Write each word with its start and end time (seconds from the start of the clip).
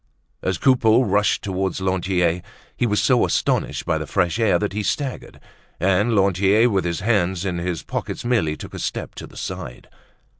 As 0.41 0.57
Coupeau 0.57 1.03
rushed 1.03 1.43
toward 1.43 1.79
Lantier, 1.79 2.41
he 2.75 2.87
was 2.87 2.99
so 2.99 3.23
astonished 3.23 3.85
by 3.85 3.99
the 3.99 4.07
fresh 4.07 4.39
air 4.39 4.57
that 4.57 4.73
he 4.73 4.81
staggered, 4.81 5.39
and 5.79 6.15
Lantier, 6.15 6.71
with 6.71 6.85
his 6.85 7.01
hands 7.01 7.45
in 7.45 7.59
his 7.59 7.83
pockets, 7.83 8.25
merely 8.25 8.57
took 8.57 8.73
a 8.73 8.79
step 8.79 9.13
to 9.13 9.27
the 9.27 9.37
side. 9.37 9.89